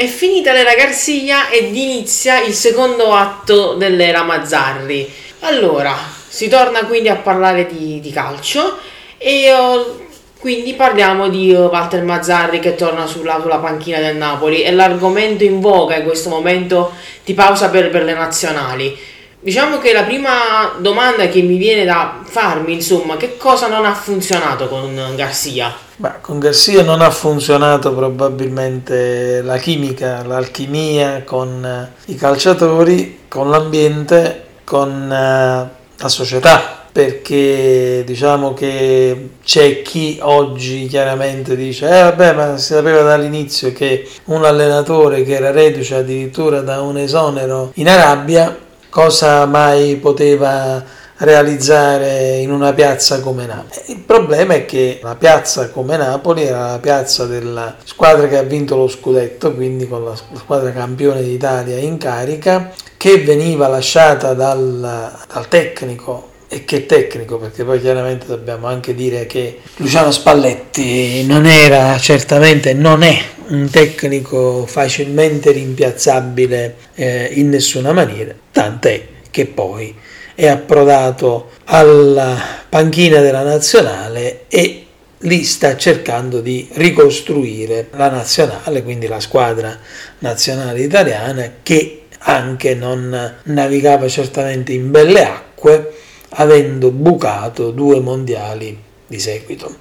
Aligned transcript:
È 0.00 0.06
finita 0.06 0.54
l'era 0.54 0.72
Garcia 0.72 1.50
ed 1.50 1.76
inizia 1.76 2.40
il 2.40 2.54
secondo 2.54 3.12
atto 3.12 3.74
dell'era 3.74 4.22
Mazzarri. 4.22 5.06
Allora, 5.40 5.94
si 6.26 6.48
torna 6.48 6.86
quindi 6.86 7.10
a 7.10 7.16
parlare 7.16 7.66
di, 7.66 8.00
di 8.00 8.10
calcio 8.10 8.78
e 9.18 9.52
uh, 9.52 10.06
quindi 10.38 10.72
parliamo 10.72 11.28
di 11.28 11.52
uh, 11.52 11.64
Walter 11.64 12.02
Mazzarri 12.02 12.60
che 12.60 12.76
torna 12.76 13.04
sulla, 13.04 13.40
sulla, 13.42 13.58
panchina 13.58 13.98
del 13.98 14.16
Napoli. 14.16 14.62
È 14.62 14.70
l'argomento 14.70 15.44
in 15.44 15.60
voga 15.60 15.96
in 15.96 16.04
questo 16.04 16.30
momento 16.30 16.92
di 17.22 17.34
pausa 17.34 17.68
per, 17.68 17.90
per 17.90 18.04
le 18.04 18.14
nazionali. 18.14 18.98
Diciamo 19.42 19.78
che 19.78 19.94
la 19.94 20.02
prima 20.02 20.74
domanda 20.80 21.26
che 21.28 21.40
mi 21.40 21.56
viene 21.56 21.86
da 21.86 22.20
farmi, 22.22 22.74
insomma, 22.74 23.16
che 23.16 23.38
cosa 23.38 23.68
non 23.68 23.86
ha 23.86 23.94
funzionato 23.94 24.68
con 24.68 24.94
Garcia? 25.16 25.74
Beh, 25.96 26.20
con 26.20 26.38
Garcia 26.38 26.82
non 26.82 27.00
ha 27.00 27.10
funzionato 27.10 27.94
probabilmente 27.94 29.40
la 29.40 29.56
chimica, 29.56 30.22
l'alchimia 30.26 31.22
con 31.24 31.64
eh, 31.64 32.12
i 32.12 32.16
calciatori, 32.16 33.20
con 33.28 33.48
l'ambiente, 33.48 34.44
con 34.62 35.10
eh, 35.10 35.68
la 35.96 36.08
società, 36.08 36.84
perché 36.92 38.02
diciamo 38.04 38.52
che 38.52 39.30
c'è 39.42 39.80
chi 39.80 40.18
oggi 40.20 40.86
chiaramente 40.86 41.56
dice 41.56 41.86
eh 41.86 42.02
vabbè 42.02 42.32
ma 42.34 42.56
si 42.58 42.74
sapeva 42.74 43.02
dall'inizio 43.02 43.72
che 43.72 44.08
un 44.24 44.44
allenatore 44.44 45.22
che 45.22 45.34
era 45.34 45.52
reduce 45.52 45.94
addirittura 45.94 46.62
da 46.62 46.80
un 46.80 46.98
esonero 46.98 47.70
in 47.74 47.88
Arabia 47.88 48.68
cosa 48.90 49.46
mai 49.46 49.96
poteva 49.96 50.84
realizzare 51.18 52.38
in 52.38 52.50
una 52.50 52.72
piazza 52.72 53.20
come 53.20 53.46
Napoli. 53.46 53.80
Il 53.88 54.00
problema 54.00 54.54
è 54.54 54.64
che 54.64 55.00
la 55.02 55.16
piazza 55.16 55.70
come 55.70 55.96
Napoli 55.96 56.42
era 56.42 56.72
la 56.72 56.78
piazza 56.78 57.26
della 57.26 57.76
squadra 57.84 58.26
che 58.26 58.36
ha 58.36 58.42
vinto 58.42 58.76
lo 58.76 58.88
scudetto, 58.88 59.54
quindi 59.54 59.86
con 59.86 60.04
la 60.04 60.16
squadra 60.16 60.72
campione 60.72 61.22
d'Italia 61.22 61.76
in 61.76 61.98
carica, 61.98 62.70
che 62.96 63.18
veniva 63.18 63.68
lasciata 63.68 64.34
dal, 64.34 65.12
dal 65.32 65.48
tecnico 65.48 66.29
e 66.52 66.64
che 66.64 66.84
tecnico, 66.84 67.38
perché 67.38 67.62
poi 67.62 67.80
chiaramente 67.80 68.26
dobbiamo 68.26 68.66
anche 68.66 68.92
dire 68.92 69.24
che 69.26 69.60
Luciano 69.76 70.10
Spalletti 70.10 71.24
non 71.24 71.46
era 71.46 71.96
certamente, 71.96 72.74
non 72.74 73.04
è 73.04 73.16
un 73.50 73.70
tecnico 73.70 74.66
facilmente 74.66 75.52
rimpiazzabile 75.52 76.74
eh, 76.96 77.30
in 77.34 77.50
nessuna 77.50 77.92
maniera, 77.92 78.34
tant'è 78.50 79.06
che 79.30 79.46
poi 79.46 79.94
è 80.34 80.48
approdato 80.48 81.50
alla 81.66 82.36
panchina 82.68 83.20
della 83.20 83.44
nazionale 83.44 84.46
e 84.48 84.86
lì 85.18 85.44
sta 85.44 85.76
cercando 85.76 86.40
di 86.40 86.68
ricostruire 86.72 87.90
la 87.92 88.08
nazionale, 88.08 88.82
quindi 88.82 89.06
la 89.06 89.20
squadra 89.20 89.78
nazionale 90.18 90.80
italiana 90.80 91.48
che 91.62 92.06
anche 92.22 92.74
non 92.74 93.34
navigava 93.44 94.08
certamente 94.08 94.72
in 94.72 94.90
belle 94.90 95.24
acque, 95.24 95.92
avendo 96.30 96.90
bucato 96.90 97.70
due 97.70 98.00
mondiali 98.00 98.78
di 99.06 99.18
seguito. 99.18 99.76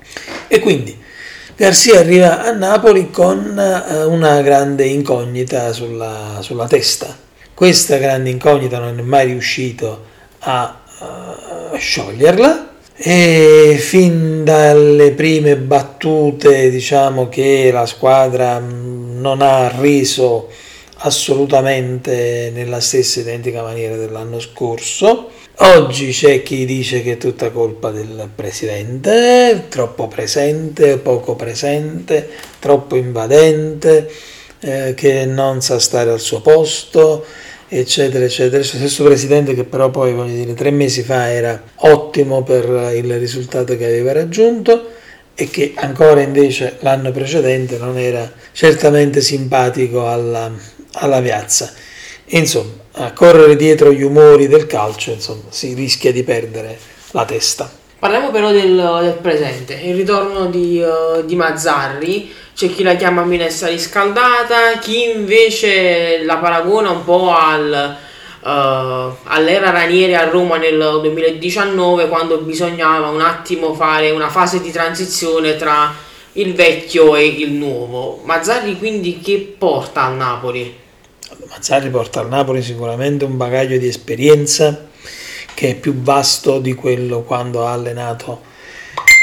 E 0.48 0.60
quindi 0.60 0.98
Garcia 1.56 2.00
arriva 2.00 2.46
a 2.46 2.52
Napoli 2.52 3.12
con 3.12 3.60
eh, 3.60 4.04
una 4.06 4.42
grande 4.42 4.86
incognita 4.86 5.74
sulla, 5.74 6.38
sulla 6.42 6.68
testa. 6.68 7.16
Questa 7.54 7.98
grande 7.98 8.30
incognita 8.30 8.80
non 8.80 8.98
è 8.98 9.02
mai 9.02 9.26
riuscito 9.26 10.06
a, 10.40 10.82
a 11.00 11.76
scioglierla 11.78 12.68
e 12.96 13.78
fin 13.80 14.44
dalle 14.44 15.12
prime 15.12 15.56
battute 15.56 16.70
diciamo 16.70 17.30
che 17.30 17.70
la 17.72 17.86
squadra 17.86 18.60
non 18.60 19.42
ha 19.42 19.70
reso 19.70 20.50
assolutamente 21.02 22.52
nella 22.54 22.80
stessa 22.80 23.20
identica 23.20 23.62
maniera 23.62 23.96
dell'anno 23.96 24.40
scorso 24.40 25.30
Oggi 25.62 26.12
c'è 26.12 26.42
chi 26.42 26.64
dice 26.64 27.02
che 27.02 27.14
è 27.14 27.18
tutta 27.18 27.50
colpa 27.50 27.92
del 27.92 28.30
presidente, 28.34 29.66
troppo 29.68 30.08
presente, 30.08 30.98
poco 31.00 31.36
presente, 31.36 32.30
troppo 32.60 32.96
invadente, 32.96 34.10
eh, 34.62 34.94
che 34.96 35.26
non 35.26 35.62
sa 35.62 35.78
stare 35.78 36.12
al 36.12 36.22
suo 36.22 36.40
posto, 36.40 37.26
eccetera, 37.68 38.24
eccetera. 38.24 38.60
Lo 38.60 38.64
stesso 38.64 39.04
presidente 39.04 39.54
che 39.54 39.66
però 39.66 39.90
poi, 39.90 40.14
voglio 40.14 40.34
dire, 40.34 40.54
tre 40.54 40.72
mesi 40.72 41.04
fa 41.04 41.30
era 41.30 41.62
ottimo 41.76 42.42
per 42.42 42.94
il 42.96 43.20
risultato 43.20 43.76
che 43.76 43.84
aveva 43.84 44.14
raggiunto 44.14 44.92
e 45.42 45.50
che 45.50 45.72
ancora 45.78 46.20
invece 46.20 46.80
l'anno 46.82 47.14
precedente 47.14 47.78
non 47.78 47.98
era 47.98 48.30
certamente 48.52 49.22
simpatico 49.22 50.06
alla, 50.06 50.52
alla 50.96 51.22
piazza. 51.22 51.72
Insomma, 52.32 52.74
a 52.96 53.14
correre 53.14 53.56
dietro 53.56 53.94
gli 53.94 54.02
umori 54.02 54.50
del 54.50 54.68
calcio, 54.68 55.12
insomma, 55.12 55.44
si 55.48 55.74
rischia 55.74 56.12
di 56.12 56.24
perdere 56.24 56.78
la 57.12 57.24
testa. 57.24 57.72
Parliamo 57.98 58.32
però 58.32 58.52
del, 58.52 59.00
del 59.02 59.18
presente, 59.22 59.76
il 59.76 59.96
ritorno 59.96 60.48
di, 60.48 60.82
uh, 60.82 61.24
di, 61.24 61.38
Mazzarri, 61.38 62.34
c'è 62.54 62.70
chi 62.70 62.84
la 62.84 62.96
chiama 62.96 63.24
minestra 63.24 63.70
riscaldata, 63.70 64.78
chi 64.82 65.10
invece 65.10 66.22
la 66.26 66.36
paragona 66.36 66.90
un 66.90 67.06
po' 67.06 67.34
al, 67.34 67.96
uh, 68.42 69.16
all'era 69.24 69.72
Ranieri 69.72 70.16
a 70.16 70.30
Roma 70.30 70.58
nel 70.58 71.00
2019 71.02 72.08
quando 72.08 72.38
bisognava 72.40 73.10
un 73.10 73.22
attimo 73.22 73.74
fare 73.74 74.12
una 74.12 74.30
fase 74.30 74.62
di 74.62 74.72
transizione 74.72 75.56
tra 75.56 75.94
il 76.34 76.54
vecchio 76.54 77.16
e 77.16 77.26
il 77.26 77.52
nuovo. 77.52 78.22
Mazzarri 78.24 78.78
quindi 78.78 79.20
che 79.20 79.56
porta 79.58 80.04
al 80.04 80.16
Napoli? 80.16 80.78
Mazzarri 81.50 81.90
porta 81.90 82.20
al 82.20 82.28
Napoli 82.28 82.62
sicuramente 82.62 83.26
un 83.26 83.38
bagaglio 83.38 83.78
di 83.78 83.88
esperienza 83.88 84.88
che 85.54 85.70
è 85.70 85.76
più 85.76 85.96
vasto 85.96 86.60
di 86.60 86.74
quello 86.74 87.22
quando 87.22 87.66
ha 87.66 87.74
allenato 87.74 88.48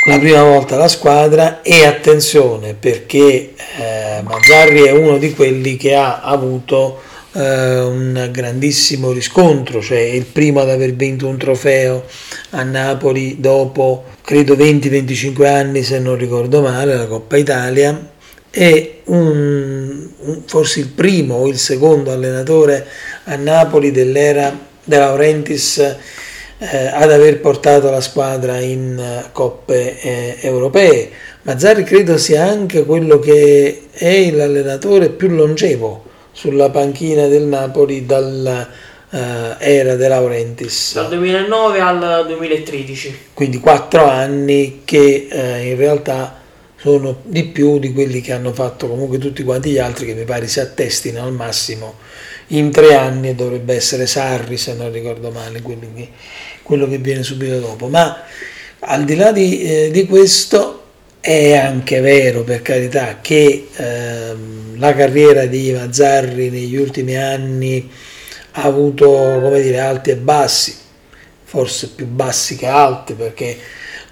la 0.07 0.19
prima 0.19 0.43
volta 0.43 0.77
la 0.77 0.87
squadra 0.87 1.63
e 1.63 1.85
attenzione 1.85 2.75
perché 2.75 3.55
eh, 3.79 4.23
Mazzarri 4.23 4.83
è 4.83 4.93
uno 4.93 5.19
di 5.19 5.35
quelli 5.35 5.77
che 5.77 5.95
ha 5.95 6.21
avuto 6.21 7.03
eh, 7.37 7.81
un 7.81 8.29
grandissimo 8.33 9.13
riscontro, 9.13 9.83
cioè 9.83 9.99
il 9.99 10.25
primo 10.25 10.61
ad 10.61 10.71
aver 10.71 10.95
vinto 10.95 11.29
un 11.29 11.37
trofeo 11.37 12.05
a 12.51 12.63
Napoli 12.63 13.37
dopo 13.39 14.05
credo 14.23 14.55
20-25 14.55 15.47
anni 15.47 15.83
se 15.83 15.99
non 15.99 16.17
ricordo 16.17 16.63
male, 16.63 16.97
la 16.97 17.07
Coppa 17.07 17.37
Italia 17.37 18.11
è 18.51 19.01
un, 19.05 20.09
un, 20.19 20.43
forse 20.47 20.81
il 20.81 20.89
primo 20.89 21.35
o 21.35 21.47
il 21.49 21.59
secondo 21.59 22.11
allenatore 22.11 22.87
a 23.25 23.37
Napoli 23.37 23.91
dell'era 23.91 24.59
De 24.83 24.97
Laurentiis 24.97 25.79
eh, 26.59 26.87
ad 26.87 27.13
aver 27.13 27.41
portato 27.41 27.91
la 27.91 28.01
squadra 28.01 28.59
in 28.61 28.97
uh, 28.99 29.31
coppe 29.33 30.01
eh, 30.01 30.37
europee. 30.41 31.11
Mazzarri 31.43 31.85
credo 31.85 32.17
sia 32.17 32.45
anche 32.47 32.85
quello 32.85 33.19
che 33.19 33.89
è 33.93 34.31
l'allenatore 34.31 35.11
più 35.11 35.29
longevo 35.29 36.06
sulla 36.37 36.69
panchina 36.69 37.29
del 37.29 37.45
Napoli 37.45 38.05
dalla 38.05 38.69
uh, 39.09 39.17
era 39.57 39.95
De 39.95 40.07
Laurentiis. 40.07 40.93
Dal 40.93 41.09
2009 41.09 41.81
al 41.81 42.25
2013. 42.27 43.19
Quindi 43.33 43.59
quattro 43.59 44.05
anni 44.05 44.83
che 44.85 45.29
uh, 45.33 45.65
in 45.65 45.77
realtà 45.77 46.43
sono 46.77 47.21
di 47.23 47.45
più 47.45 47.79
di 47.79 47.95
quelli 47.95 48.21
che 48.21 48.35
hanno 48.35 48.53
fatto 48.53 48.87
comunque 48.87 49.17
tutti 49.17 49.43
quanti 49.43 49.71
gli 49.71 49.79
altri 49.79 50.05
che 50.05 50.13
mi 50.13 50.25
pare 50.25 50.47
si 50.47 50.61
attestino 50.61 51.23
al 51.23 51.33
massimo 51.33 51.95
in 52.49 52.71
tre 52.71 52.95
anni 52.95 53.35
dovrebbe 53.35 53.75
essere 53.75 54.07
Sarri 54.07 54.59
se 54.59 54.75
non 54.75 54.93
ricordo 54.93 55.31
male 55.31 55.63
che, 55.63 56.09
quello 56.63 56.87
che 56.87 56.99
viene 56.99 57.23
subito 57.23 57.59
dopo 57.59 57.89
ma 57.89 58.23
al 58.81 59.05
di 59.05 59.17
là 59.17 59.33
di, 59.33 59.63
eh, 59.63 59.91
di 59.91 60.07
questo 60.07 60.76
è 61.27 61.57
anche 61.57 61.99
vero 61.99 62.45
per 62.45 62.63
carità 62.63 63.19
che 63.21 63.67
eh, 63.75 64.37
la 64.77 64.95
carriera 64.95 65.47
di 65.47 65.73
Mazzarri 65.73 66.51
negli 66.51 66.77
ultimi 66.77 67.17
anni 67.17 67.91
ha 68.53 68.63
avuto 68.63 69.11
come 69.43 69.61
dire 69.61 69.81
alti 69.81 70.11
e 70.11 70.17
bassi 70.17 70.77
forse 71.43 71.89
più 71.97 72.07
bassi 72.07 72.55
che 72.55 72.69
alti 72.69 73.15
perché 73.15 73.59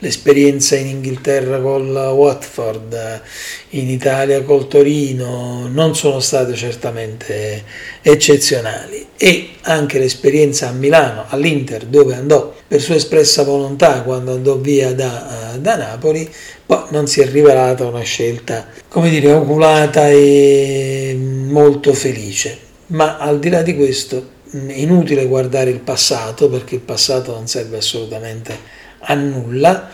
l'esperienza 0.05 0.77
in 0.77 0.87
Inghilterra 0.87 1.59
col 1.61 1.89
Watford, 1.89 3.23
in 3.71 3.89
Italia 3.89 4.43
col 4.43 4.69
Torino, 4.69 5.67
non 5.67 5.97
sono 5.97 6.21
state 6.21 6.55
certamente 6.55 7.65
eccezionali 8.03 9.07
e 9.17 9.55
anche 9.63 9.99
l'esperienza 9.99 10.69
a 10.69 10.73
Milano, 10.73 11.25
all'Inter, 11.29 11.87
dove 11.87 12.15
andò 12.15 12.55
per 12.69 12.83
sua 12.83 12.97
espressa 12.97 13.45
volontà 13.45 14.03
quando 14.03 14.35
andò 14.35 14.57
via 14.57 14.93
da, 14.93 15.57
da 15.59 15.77
Napoli, 15.77 16.31
poi 16.67 16.83
non 16.91 17.07
si 17.07 17.23
è 17.23 17.27
rivelata 17.27 17.87
una 17.87 18.03
scelta, 18.03 18.67
come 18.89 19.09
dire, 19.09 19.33
oculata 19.33 20.11
e 20.11 21.17
molto 21.19 21.95
felice. 21.95 22.59
Ma 22.89 23.17
al 23.17 23.39
di 23.39 23.49
là 23.49 23.63
di 23.63 23.75
questo, 23.75 24.33
inutile 24.51 25.25
guardare 25.25 25.71
il 25.71 25.81
passato 25.81 26.51
perché 26.51 26.75
il 26.75 26.83
passato 26.83 27.33
non 27.33 27.49
serve 27.49 27.79
assolutamente 27.79 28.83
a 29.05 29.15
nulla, 29.15 29.91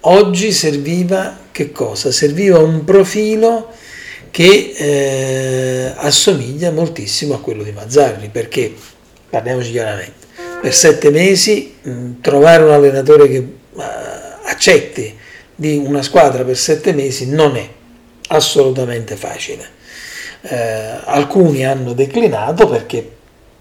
oggi 0.00 0.52
serviva 0.52 1.38
che 1.52 1.72
cosa? 1.72 2.10
Serviva 2.10 2.58
un 2.58 2.84
profilo 2.84 3.72
che 4.30 4.72
eh, 4.76 5.92
assomiglia 5.96 6.70
moltissimo 6.70 7.34
a 7.34 7.40
quello 7.40 7.62
di 7.62 7.72
Mazzarri, 7.72 8.28
perché, 8.28 8.72
parliamoci 9.28 9.70
chiaramente, 9.72 10.26
per 10.60 10.74
sette 10.74 11.10
mesi 11.10 11.74
mh, 11.82 12.20
trovare 12.20 12.62
un 12.62 12.70
allenatore 12.70 13.28
che 13.28 13.38
uh, 13.38 13.82
accetti 14.44 15.16
di 15.54 15.76
una 15.76 16.02
squadra 16.02 16.44
per 16.44 16.56
sette 16.56 16.92
mesi 16.92 17.28
non 17.28 17.56
è 17.56 17.68
assolutamente 18.28 19.16
facile. 19.16 19.78
Eh, 20.42 21.00
alcuni 21.04 21.66
hanno 21.66 21.92
declinato 21.92 22.66
perché 22.66 23.06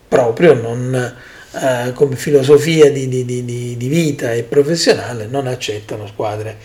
proprio 0.07 0.53
non, 0.53 1.15
eh, 1.51 1.93
come 1.93 2.15
filosofia 2.15 2.91
di, 2.91 3.07
di, 3.07 3.25
di, 3.25 3.75
di, 3.75 3.87
vita 3.87 4.33
e 4.33 4.43
professionale 4.43 5.27
non 5.27 5.47
accettano 5.47 6.05
squadre 6.05 6.57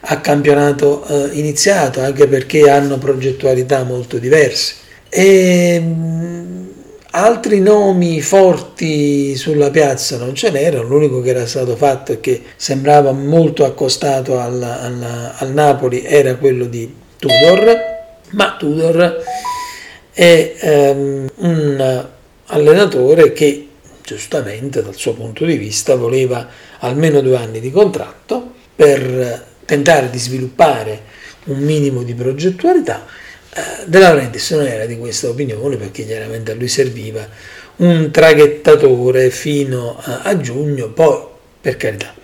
a 0.00 0.20
campionato 0.20 1.04
eh, 1.06 1.30
iniziato, 1.38 2.00
anche 2.00 2.28
perché 2.28 2.70
hanno 2.70 2.98
progettualità 2.98 3.82
molto 3.82 4.18
diverse. 4.18 4.74
E, 5.08 5.80
mh, 5.80 6.68
altri 7.10 7.60
nomi 7.60 8.20
forti 8.20 9.34
sulla 9.36 9.70
piazza 9.70 10.18
non 10.18 10.34
ce 10.34 10.50
n'erano, 10.50 10.86
l'unico 10.86 11.20
che 11.20 11.30
era 11.30 11.46
stato 11.46 11.74
fatto 11.74 12.12
e 12.12 12.20
che 12.20 12.42
sembrava 12.56 13.10
molto 13.12 13.64
accostato 13.64 14.38
al, 14.38 14.62
al, 14.62 15.32
al 15.36 15.52
Napoli 15.52 16.04
era 16.04 16.36
quello 16.36 16.66
di 16.66 16.94
Tudor, 17.18 17.76
ma 18.30 18.56
Tudor 18.58 19.22
è 20.12 20.54
um, 20.62 21.28
un 21.36 22.06
allenatore 22.46 23.32
che 23.32 23.65
giustamente 24.06 24.82
dal 24.82 24.94
suo 24.94 25.14
punto 25.14 25.44
di 25.44 25.56
vista 25.56 25.96
voleva 25.96 26.48
almeno 26.78 27.20
due 27.20 27.36
anni 27.36 27.58
di 27.58 27.72
contratto 27.72 28.52
per 28.76 29.44
tentare 29.64 30.10
di 30.10 30.18
sviluppare 30.18 31.02
un 31.46 31.58
minimo 31.58 32.04
di 32.04 32.14
progettualità. 32.14 33.04
Eh, 33.52 33.86
De 33.86 33.98
Laurentiis 33.98 34.52
non 34.52 34.66
era 34.66 34.86
di 34.86 34.96
questa 34.96 35.28
opinione 35.28 35.76
perché 35.76 36.06
chiaramente 36.06 36.52
a 36.52 36.54
lui 36.54 36.68
serviva 36.68 37.28
un 37.76 38.10
traghettatore 38.12 39.30
fino 39.30 39.98
a 39.98 40.40
giugno, 40.40 40.88
poi 40.90 41.24
per 41.60 41.76
carità 41.76 42.14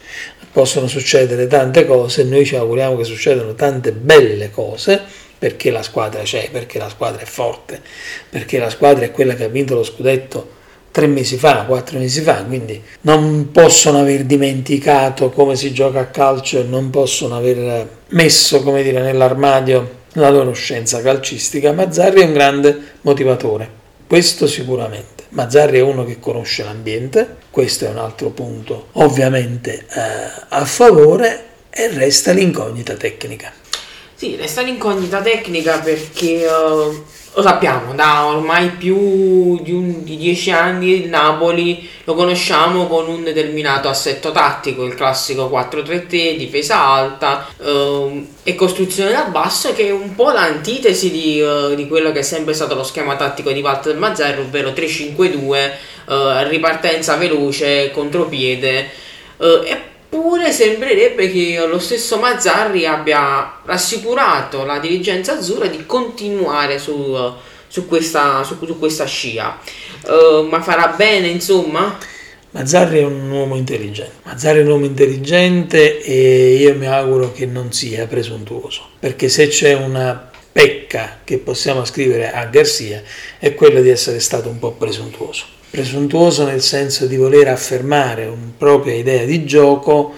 possono 0.53 0.87
succedere 0.87 1.47
tante 1.47 1.85
cose, 1.85 2.25
noi 2.25 2.45
ci 2.45 2.57
auguriamo 2.57 2.97
che 2.97 3.05
succedano 3.05 3.55
tante 3.55 3.91
belle 3.93 4.51
cose 4.51 5.01
perché 5.39 5.71
la 5.71 5.83
squadra 5.83 6.23
c'è, 6.23 6.51
perché 6.53 6.79
la 6.79 6.89
squadra 6.89 7.23
è 7.23 7.25
forte, 7.25 7.81
perché 8.29 8.59
la 8.59 8.71
squadra 8.71 9.05
è 9.05 9.11
quella 9.11 9.35
che 9.35 9.45
ha 9.45 9.49
vinto 9.49 9.75
lo 9.75 9.83
scudetto 9.83 10.61
tre 10.93 11.07
mesi 11.07 11.37
fa, 11.39 11.65
quattro 11.65 11.99
mesi 11.99 12.21
fa, 12.21 12.45
quindi 12.45 12.81
non 13.01 13.51
possono 13.51 13.99
aver 14.01 14.25
dimenticato 14.25 15.31
come 15.31 15.57
si 15.57 15.73
gioca 15.73 16.01
a 16.01 16.07
calcio 16.07 16.63
non 16.63 16.91
possono 16.91 17.37
aver 17.37 17.89
messo, 18.09 18.63
come 18.63 18.83
dire, 18.83 19.01
nell'armadio 19.01 20.01
la 20.13 20.29
loro 20.29 20.53
scienza 20.53 21.01
calcistica. 21.01 21.73
Mazzarri 21.73 22.21
è 22.21 22.25
un 22.25 22.35
grande 22.35 22.79
motivatore, 23.01 23.69
questo 24.07 24.47
sicuramente. 24.47 25.25
Mazzarri 25.31 25.79
è 25.79 25.83
uno 25.83 26.05
che 26.05 26.21
conosce 26.21 26.63
l'ambiente, 26.63 27.37
questo 27.51 27.87
è 27.87 27.89
un 27.89 27.97
altro 27.97 28.29
punto 28.29 28.89
ovviamente 28.93 29.79
eh, 29.79 30.45
a 30.49 30.65
favore 30.67 31.45
e 31.71 31.89
resta 31.89 32.33
l'incognita 32.33 32.95
tecnica. 32.95 33.51
Sì, 34.15 34.37
resta 34.37 34.61
l'incognita 34.61 35.23
tecnica 35.23 35.79
perché 35.79 36.47
uh, 36.47 37.03
lo 37.35 37.41
sappiamo, 37.41 37.95
da 37.95 38.27
ormai 38.27 38.71
più 38.71 39.59
di, 39.63 39.73
un, 39.73 40.05
di, 40.05 40.19
dieci 40.19 40.51
anni 40.51 41.03
il 41.03 41.09
Napoli 41.09 41.89
lo 42.05 42.15
conosciamo 42.15 42.87
con 42.87 43.09
un 43.09 43.25
determinato 43.25 43.89
assetto 43.89 44.33
tattico, 44.33 44.85
il 44.85 44.95
classico 44.95 45.49
4-3-3, 45.49 46.37
difesa 46.37 46.85
alta 46.85 47.49
uh, 47.57 48.27
e 48.43 48.55
costruzione 48.55 49.13
da 49.13 49.25
basso 49.25 49.73
che 49.73 49.89
è 49.89 49.91
un 49.91 50.15
po' 50.15 50.31
l'antitesi 50.31 51.11
di, 51.11 51.41
uh, 51.41 51.75
di, 51.75 51.89
quello 51.89 52.13
che 52.13 52.19
è 52.19 52.23
sempre 52.23 52.53
stato 52.53 52.75
lo 52.75 52.85
schema 52.85 53.17
tattico 53.17 53.51
di 53.51 53.63
Walter 53.63 53.97
Mazzarri, 53.97 54.41
ovvero 54.41 54.71
3-5-2, 54.71 55.71
uh, 56.07 56.49
ripartenza 56.49 57.17
veloce, 57.17 57.91
contropiede 57.93 59.01
e 59.39 59.92
Eppure 60.15 60.53
sembrerebbe 60.53 61.33
che 61.33 61.65
lo 61.67 61.79
stesso 61.79 62.19
Mazzarri 62.19 62.85
abbia 62.85 63.61
rassicurato 63.65 64.63
la 64.67 64.79
dirigenza 64.79 65.39
azzurra 65.39 65.69
di 65.69 65.87
continuare 65.87 66.79
su, 66.79 67.17
su, 67.67 67.89
questa, 67.89 68.45
su, 68.45 68.63
su 68.63 68.79
questa, 68.79 69.07
scia. 69.07 69.59
Uh, 70.05 70.47
ma 70.49 70.61
farà 70.61 70.89
bene, 70.89 71.29
insomma? 71.29 71.97
Mazzarri 72.51 72.99
è 72.99 73.05
un 73.05 73.31
uomo 73.31 73.57
intelligente. 73.57 74.17
Mazzarri 74.25 74.59
è 74.59 74.63
un 74.65 74.69
uomo 74.69 74.85
intelligente 74.85 76.03
e 76.03 76.57
io 76.57 76.75
mi 76.75 76.87
auguro 76.87 77.33
che 77.33 77.47
non 77.47 77.73
sia 77.73 78.07
presuntuoso, 78.07 78.91
perché 78.99 79.31
se 79.31 79.49
c'è 79.49 79.73
una 79.73 80.31
pecca 80.53 81.21
che 81.25 81.39
possiamo 81.39 81.87
scrivere 81.87 82.31
a 82.31 82.45
Garcia 82.45 83.01
è 83.39 83.55
quella 83.55 83.81
di 83.81 83.89
essere 83.89 84.21
stato 84.21 84.51
un 84.51 84.59
po' 84.59 84.73
presuntuoso 84.73 85.61
presuntuoso 85.73 86.45
nel 86.45 86.61
senso 86.61 87.07
di 87.07 87.17
voler 87.17 87.49
affermare 87.49 88.27
una 88.27 88.53
propria 88.59 88.93
idea 88.93 89.25
di 89.25 89.47
gioco 89.47 90.13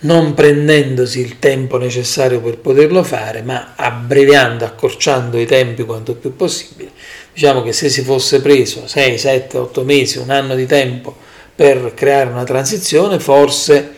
non 0.00 0.34
prendendosi 0.34 1.20
il 1.20 1.38
tempo 1.38 1.78
necessario 1.78 2.42
per 2.42 2.58
poterlo 2.58 3.02
fare, 3.02 3.40
ma 3.40 3.72
abbreviando, 3.74 4.66
accorciando 4.66 5.38
i 5.38 5.46
tempi 5.46 5.84
quanto 5.84 6.14
più 6.14 6.36
possibile. 6.36 6.90
Diciamo 7.32 7.62
che 7.62 7.72
se 7.72 7.88
si 7.88 8.02
fosse 8.02 8.42
preso 8.42 8.86
6, 8.86 9.16
7, 9.16 9.56
8 9.56 9.82
mesi, 9.84 10.18
un 10.18 10.28
anno 10.28 10.54
di 10.54 10.66
tempo 10.66 11.16
per 11.54 11.94
creare 11.94 12.28
una 12.28 12.44
transizione, 12.44 13.18
forse 13.18 13.94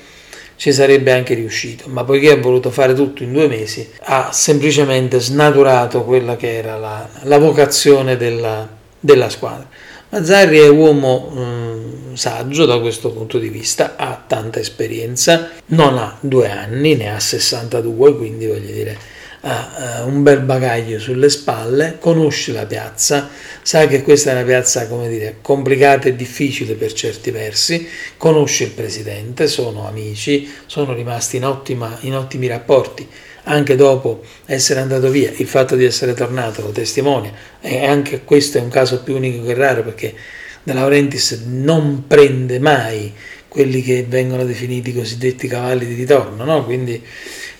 ci 0.54 0.72
sarebbe 0.72 1.10
anche 1.10 1.34
riuscito, 1.34 1.88
ma 1.88 2.04
poiché 2.04 2.30
ha 2.30 2.36
voluto 2.36 2.70
fare 2.70 2.94
tutto 2.94 3.24
in 3.24 3.32
due 3.32 3.48
mesi, 3.48 3.90
ha 4.02 4.30
semplicemente 4.32 5.18
snaturato 5.18 6.04
quella 6.04 6.36
che 6.36 6.54
era 6.54 6.76
la, 6.76 7.08
la 7.22 7.38
vocazione 7.38 8.16
della, 8.16 8.68
della 9.00 9.28
squadra. 9.28 9.66
Mazzarri 10.14 10.60
è 10.60 10.68
uomo 10.68 11.28
um, 11.34 12.14
saggio 12.14 12.66
da 12.66 12.78
questo 12.78 13.10
punto 13.10 13.40
di 13.40 13.48
vista, 13.48 13.96
ha 13.96 14.22
tanta 14.24 14.60
esperienza, 14.60 15.50
non 15.66 15.98
ha 15.98 16.16
due 16.20 16.48
anni, 16.48 16.94
ne 16.94 17.12
ha 17.12 17.18
62, 17.18 18.16
quindi 18.16 18.46
voglio 18.46 18.70
dire 18.72 18.96
ha 19.40 20.02
uh, 20.04 20.06
un 20.06 20.22
bel 20.22 20.38
bagaglio 20.38 21.00
sulle 21.00 21.28
spalle, 21.28 21.96
conosce 21.98 22.52
la 22.52 22.64
piazza, 22.64 23.28
sa 23.60 23.88
che 23.88 24.02
questa 24.02 24.30
è 24.30 24.34
una 24.34 24.44
piazza, 24.44 24.86
come 24.86 25.08
dire, 25.08 25.38
complicata 25.42 26.06
e 26.06 26.14
difficile 26.14 26.74
per 26.74 26.92
certi 26.92 27.32
versi, 27.32 27.84
conosce 28.16 28.64
il 28.64 28.70
presidente, 28.70 29.48
sono 29.48 29.84
amici, 29.88 30.48
sono 30.66 30.94
rimasti 30.94 31.38
in, 31.38 31.44
ottima, 31.44 31.98
in 32.02 32.14
ottimi 32.14 32.46
rapporti 32.46 33.08
anche 33.44 33.76
dopo 33.76 34.22
essere 34.46 34.80
andato 34.80 35.10
via, 35.10 35.32
il 35.36 35.46
fatto 35.46 35.76
di 35.76 35.84
essere 35.84 36.14
tornato 36.14 36.62
lo 36.62 36.70
testimonia 36.70 37.32
e 37.60 37.84
anche 37.84 38.22
questo 38.24 38.58
è 38.58 38.60
un 38.60 38.68
caso 38.68 39.02
più 39.02 39.16
unico 39.16 39.44
che 39.44 39.54
raro 39.54 39.82
perché 39.82 40.14
De 40.62 40.72
Laurentiis 40.72 41.42
non 41.46 42.04
prende 42.06 42.58
mai 42.58 43.12
quelli 43.48 43.82
che 43.82 44.04
vengono 44.08 44.44
definiti 44.44 44.90
i 44.90 44.94
cosiddetti 44.94 45.46
cavalli 45.46 45.86
di 45.86 45.94
ritorno, 45.94 46.44
no? 46.44 46.64
quindi 46.64 47.00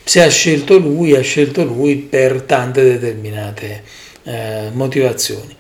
se 0.03 0.23
ha 0.23 0.29
scelto 0.29 0.79
lui, 0.79 1.15
ha 1.15 1.21
scelto 1.21 1.65
lui 1.65 1.97
per 1.97 2.43
tante 2.43 2.83
determinate 2.83 3.83
eh, 4.25 4.71
motivazioni. 4.73 5.55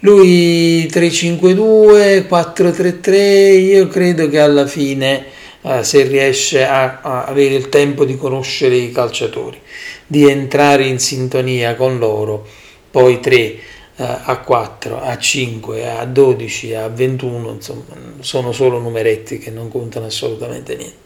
Lui 0.00 0.86
352, 0.86 2.26
433, 2.26 3.48
io 3.54 3.88
credo 3.88 4.28
che 4.28 4.38
alla 4.38 4.66
fine 4.66 5.24
eh, 5.66 5.82
se 5.82 6.04
riesce 6.04 6.64
a, 6.64 7.00
a, 7.02 7.24
avere 7.24 7.54
il 7.54 7.68
tempo 7.68 8.04
di 8.04 8.16
conoscere 8.16 8.76
i 8.76 8.92
calciatori, 8.92 9.60
di 10.06 10.28
entrare 10.30 10.84
in 10.84 11.00
sintonia 11.00 11.74
con 11.74 11.98
loro, 11.98 12.46
poi 12.88 13.18
3 13.18 13.36
eh, 13.36 13.60
a 13.96 14.38
4, 14.38 15.02
a 15.02 15.18
5, 15.18 15.90
a 15.90 16.04
12, 16.04 16.74
a 16.74 16.88
21, 16.88 17.50
insomma, 17.50 17.84
sono 18.20 18.52
solo 18.52 18.78
numeretti 18.78 19.38
che 19.38 19.50
non 19.50 19.68
contano 19.68 20.06
assolutamente 20.06 20.76
niente. 20.76 21.04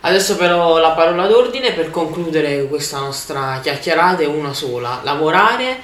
Adesso 0.00 0.36
però 0.36 0.78
la 0.78 0.90
parola 0.90 1.26
d'ordine 1.26 1.72
per 1.72 1.90
concludere 1.90 2.66
questa 2.66 2.98
nostra 2.98 3.58
chiacchierata 3.62 4.22
è 4.22 4.26
una 4.26 4.52
sola, 4.52 5.00
lavorare 5.02 5.78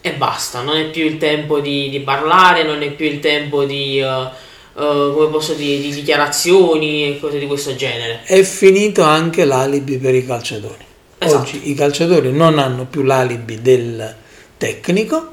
e 0.00 0.12
basta, 0.12 0.60
non 0.60 0.76
è 0.76 0.90
più 0.90 1.04
il 1.04 1.16
tempo 1.16 1.60
di, 1.60 1.88
di 1.88 2.00
parlare, 2.00 2.64
non 2.64 2.82
è 2.82 2.90
più 2.90 3.06
il 3.06 3.20
tempo 3.20 3.64
di... 3.64 4.02
Uh, 4.02 4.50
Uh, 4.74 5.12
come 5.12 5.28
posso 5.28 5.52
dire, 5.52 5.82
di 5.82 5.92
dichiarazioni 5.92 7.04
e 7.06 7.20
cose 7.20 7.38
di 7.38 7.46
questo 7.46 7.74
genere. 7.74 8.22
È 8.24 8.42
finito 8.42 9.02
anche 9.02 9.44
l'alibi 9.44 9.98
per 9.98 10.14
i 10.14 10.24
calciatori. 10.24 10.84
Esatto. 11.18 11.42
Oggi 11.42 11.70
i 11.70 11.74
calciatori 11.74 12.32
non 12.32 12.58
hanno 12.58 12.86
più 12.86 13.02
l'alibi 13.02 13.60
del 13.60 14.14
tecnico, 14.56 15.32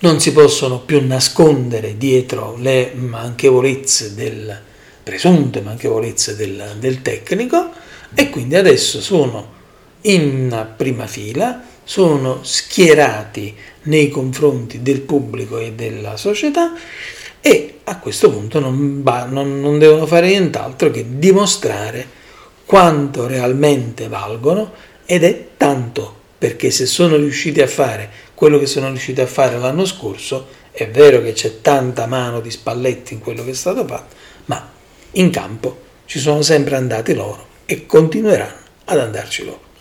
non 0.00 0.20
si 0.20 0.32
possono 0.32 0.80
più 0.80 1.06
nascondere 1.06 1.96
dietro 1.96 2.56
le 2.58 2.92
manchevolezze 2.94 4.14
del 4.14 4.60
presunte 5.02 5.60
manchevolezze 5.60 6.36
del, 6.36 6.76
del 6.78 7.02
tecnico 7.02 7.70
e 8.14 8.30
quindi 8.30 8.54
adesso 8.56 9.00
sono 9.00 9.60
in 10.02 10.66
prima 10.76 11.06
fila, 11.06 11.62
sono 11.84 12.40
schierati 12.42 13.54
nei 13.82 14.08
confronti 14.08 14.82
del 14.82 15.00
pubblico 15.00 15.58
e 15.58 15.72
della 15.72 16.16
società 16.16 16.72
e 17.42 17.80
a 17.84 17.98
questo 17.98 18.30
punto 18.30 18.60
non, 18.60 19.02
non, 19.28 19.60
non 19.60 19.78
devono 19.78 20.06
fare 20.06 20.28
nient'altro 20.28 20.90
che 20.92 21.04
dimostrare 21.18 22.20
quanto 22.64 23.26
realmente 23.26 24.06
valgono 24.06 24.72
ed 25.04 25.24
è 25.24 25.48
tanto 25.56 26.20
perché 26.38 26.70
se 26.70 26.86
sono 26.86 27.16
riusciti 27.16 27.60
a 27.60 27.66
fare 27.66 28.08
quello 28.34 28.58
che 28.58 28.66
sono 28.66 28.88
riusciti 28.88 29.20
a 29.20 29.26
fare 29.26 29.58
l'anno 29.58 29.84
scorso, 29.84 30.48
è 30.70 30.88
vero 30.88 31.20
che 31.20 31.32
c'è 31.32 31.60
tanta 31.60 32.06
mano 32.06 32.40
di 32.40 32.50
Spalletti 32.50 33.14
in 33.14 33.20
quello 33.20 33.44
che 33.44 33.50
è 33.50 33.54
stato 33.54 33.86
fatto, 33.86 34.14
ma 34.46 34.70
in 35.12 35.30
campo 35.30 35.80
ci 36.06 36.18
sono 36.18 36.42
sempre 36.42 36.76
andati 36.76 37.14
loro 37.14 37.46
e 37.66 37.86
continueranno 37.86 38.60
ad 38.86 38.98
andarci 38.98 39.44
loro. 39.44 39.71